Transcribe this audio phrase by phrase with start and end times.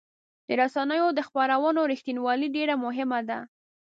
[0.47, 3.39] د رسنیو د خبرونو رښتینولي ډېر مهمه ده.